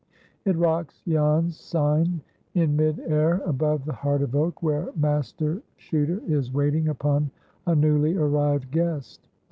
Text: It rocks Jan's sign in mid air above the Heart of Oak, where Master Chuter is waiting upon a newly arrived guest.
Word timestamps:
It 0.45 0.55
rocks 0.57 1.03
Jan's 1.07 1.59
sign 1.59 2.21
in 2.55 2.75
mid 2.75 2.99
air 3.01 3.39
above 3.45 3.85
the 3.85 3.93
Heart 3.93 4.23
of 4.23 4.35
Oak, 4.35 4.63
where 4.63 4.89
Master 4.95 5.61
Chuter 5.77 6.23
is 6.27 6.51
waiting 6.51 6.87
upon 6.87 7.29
a 7.67 7.75
newly 7.75 8.15
arrived 8.17 8.71
guest. 8.71 9.27